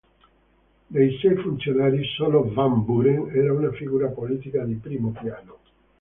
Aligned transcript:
Dei 0.87 1.15
sei 1.21 1.35
funzionari 1.35 2.03
solo 2.17 2.51
Van 2.51 2.83
Buren 2.85 3.29
era 3.35 3.53
una 3.53 3.71
figura 3.71 4.07
politica 4.07 4.63
di 4.63 4.73
primo 4.73 5.11
piano. 5.11 5.57